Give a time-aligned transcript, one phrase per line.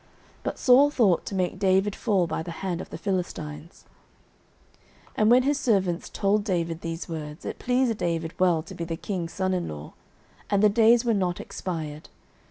[0.41, 3.85] But Saul thought to make David fall by the hand of the Philistines.
[5.09, 8.83] 09:018:026 And when his servants told David these words, it pleased David well to be
[8.83, 9.93] the king's son in law:
[10.49, 12.09] and the days were not expired.